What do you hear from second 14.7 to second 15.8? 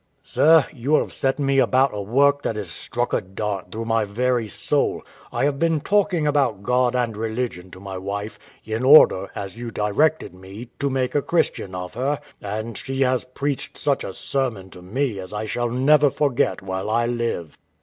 to me as I shall